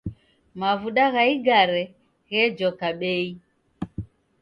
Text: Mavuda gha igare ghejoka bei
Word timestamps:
Mavuda 0.59 1.03
gha 1.13 1.23
igare 1.33 1.83
ghejoka 2.29 2.87
bei 2.99 3.29